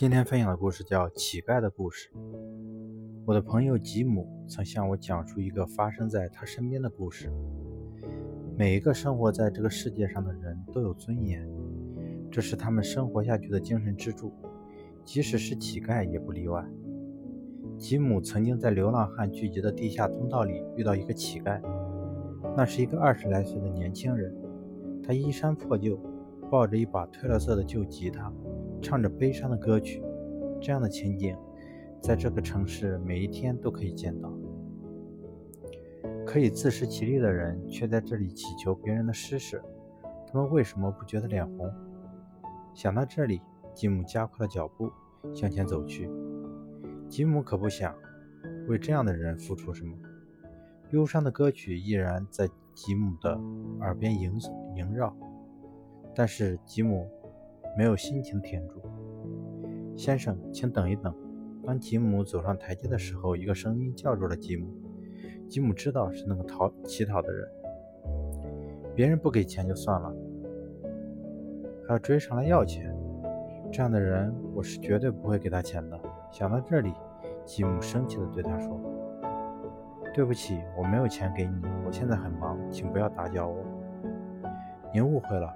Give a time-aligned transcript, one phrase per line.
[0.00, 2.08] 今天分享的故事叫《乞丐的故事》。
[3.26, 7.28] 我的朋友吉姆曾向我讲述一个发生在他身边的故事。
[8.56, 11.44] 每一个生活在这个世界上的人都有尊严，
[12.30, 14.32] 这是他们生活下去的精神支柱，
[15.04, 16.64] 即使是乞丐也不例外。
[17.76, 21.60] 吉姆曾经在流浪汉聚集的地下通道里遇到一个乞丐，
[22.56, 24.32] 那是一个二十来岁的年轻人，
[25.02, 26.00] 他衣衫破旧，
[26.48, 28.32] 抱着一把褪了色的旧吉他。
[28.80, 30.02] 唱着悲伤的歌曲，
[30.60, 31.36] 这样的情景，
[32.00, 34.32] 在这个城市每一天都可以见到。
[36.24, 39.62] 可以自食其力的人，却在这里乞求别人的施舍，
[40.26, 41.70] 他们为什么不觉得脸红？
[42.74, 43.40] 想到这里，
[43.74, 44.90] 吉姆加快了脚步
[45.34, 46.10] 向前走去。
[47.08, 47.94] 吉姆可不想
[48.68, 49.96] 为这样的人付出什么。
[50.90, 53.38] 忧伤的歌曲依然在吉姆的
[53.80, 54.38] 耳边萦
[54.76, 55.14] 萦绕，
[56.14, 57.10] 但是吉姆。
[57.78, 58.82] 没有心情停住，
[59.96, 61.14] 先生，请等一等。
[61.64, 64.66] 当吉姆走上台阶的时候，一个声音叫住了吉姆。
[65.48, 67.48] 吉姆知道是那个讨乞讨的人。
[68.96, 70.12] 别人不给钱就算了，
[71.86, 72.92] 还要追上来要钱，
[73.70, 75.96] 这样的人我是绝对不会给他钱的。
[76.32, 76.92] 想到这里，
[77.44, 78.76] 吉姆生气地对他说
[80.12, 83.64] ：“对不起，我没有钱给你，我现在很忙，请不要打搅我。
[84.92, 85.54] 您误会了。”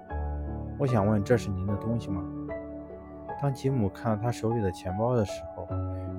[0.79, 2.23] 我想问，这是您的东西吗？
[3.41, 5.67] 当吉姆看到他手里的钱包的时候，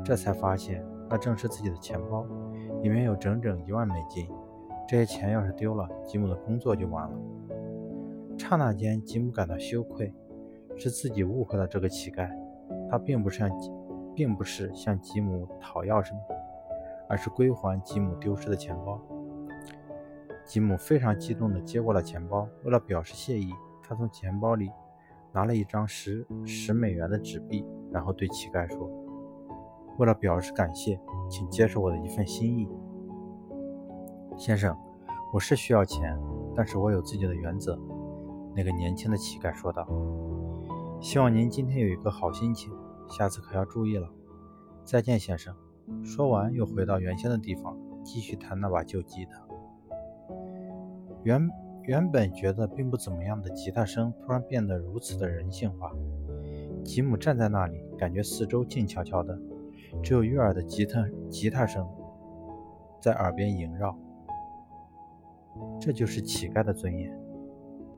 [0.04, 2.24] 这才发现那正是自己的钱包，
[2.82, 4.28] 里面有整整一万美金。
[4.86, 7.16] 这些钱要是丢了，吉姆的工作就完了。
[8.38, 10.12] 刹那间，吉姆感到羞愧，
[10.76, 12.28] 是自己误会了这个乞丐。
[12.90, 13.50] 他并不是向，
[14.14, 16.20] 并不是向吉姆讨要什么，
[17.08, 19.00] 而是归还吉姆丢失的钱包。
[20.44, 23.50] 吉姆非常激动地接过了钱包，为了表示谢意。
[23.86, 24.70] 他从钱包里
[25.32, 28.88] 拿了一张十十美元的纸币，然后对乞丐说
[29.98, 32.68] ：“为了表示感谢，请接受我的一份心意，
[34.36, 34.76] 先生，
[35.32, 36.18] 我是需要钱，
[36.54, 37.78] 但是我有自己的原则。”
[38.56, 39.86] 那个年轻的乞丐说道
[41.00, 42.72] ：“希望您今天有一个好心情，
[43.08, 44.08] 下次可要注意了。
[44.84, 45.54] 再见，先生。”
[46.02, 49.46] 说完，又回到原先的地方，继续弹那把旧吉他。
[51.24, 51.63] 原。
[51.86, 55.92] 原本觉得并不怎么样的吉他声，突然变得如此的人性化。
[56.82, 59.38] 吉姆站在那里，感觉四周静悄悄的，
[60.02, 61.86] 只有悦耳的吉他吉他声
[63.00, 63.96] 在耳边萦绕。
[65.78, 67.23] 这就是乞丐的尊严。